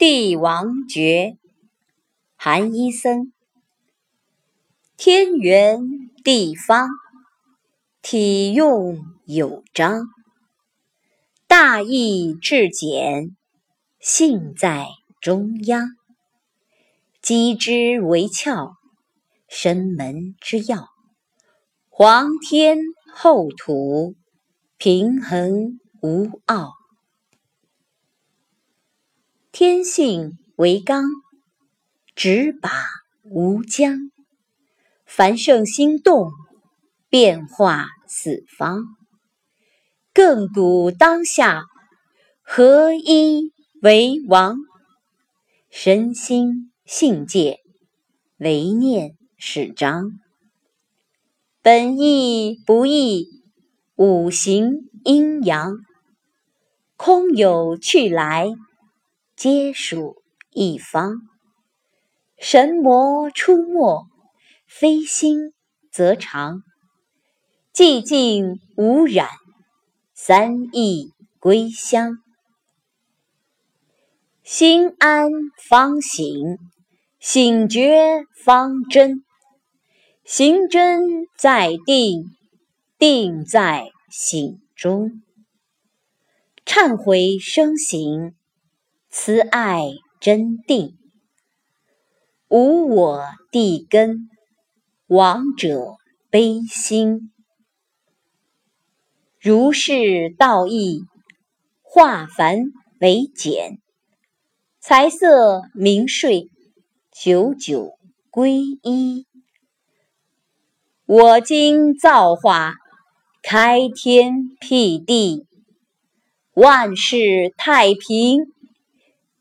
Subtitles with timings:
[0.00, 1.36] 帝王诀，
[2.34, 3.34] 韩医僧。
[4.96, 5.78] 天圆
[6.24, 6.88] 地方，
[8.00, 10.06] 体用有章，
[11.46, 13.36] 大义至简，
[14.00, 14.86] 性在
[15.20, 15.88] 中央。
[17.20, 18.76] 机之为窍，
[19.48, 20.88] 生门之要，
[21.90, 22.78] 皇天
[23.14, 24.14] 厚土，
[24.78, 26.79] 平衡无傲。
[29.62, 31.04] 天性为刚，
[32.14, 32.70] 执把
[33.24, 34.10] 无疆。
[35.04, 36.30] 繁盛心动，
[37.10, 38.84] 变化四方。
[40.14, 41.64] 亘古当下，
[42.40, 44.56] 合一为王。
[45.68, 47.58] 身心性界，
[48.38, 50.12] 唯念是章。
[51.60, 53.26] 本意不异，
[53.96, 55.76] 五行阴阳，
[56.96, 58.54] 空有去来。
[59.42, 61.14] 皆属一方，
[62.38, 64.06] 神魔出没，
[64.68, 65.54] 非心
[65.90, 66.60] 则常。
[67.72, 69.30] 寂静无染，
[70.12, 72.18] 三意归乡。
[74.42, 75.30] 心安
[75.66, 76.58] 方醒，
[77.18, 79.24] 醒觉方真。
[80.22, 82.24] 行真在定，
[82.98, 85.22] 定在醒中。
[86.66, 88.34] 忏悔生行。
[89.12, 89.88] 慈爱
[90.20, 90.96] 真定，
[92.46, 94.28] 无我地根，
[95.08, 95.96] 亡者
[96.30, 97.32] 悲心。
[99.40, 101.00] 如是道义，
[101.82, 102.58] 化繁
[103.00, 103.80] 为简，
[104.78, 106.48] 财色名睡，
[107.10, 107.94] 久久
[108.30, 109.26] 归一。
[111.04, 112.74] 我今造化，
[113.42, 115.48] 开天辟地，
[116.54, 118.38] 万事太平。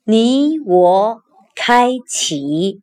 [0.09, 1.21] 你我
[1.53, 2.81] 开启。